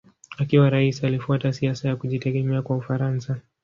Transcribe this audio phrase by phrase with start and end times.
[0.37, 3.37] Akiwa rais alifuata siasa ya kujitegemea kwa Ufaransa.